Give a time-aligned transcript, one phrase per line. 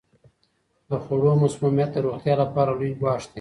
[0.89, 3.29] د خوړو مسمومیت د روغتیا لپاره لوی ګواښ دی.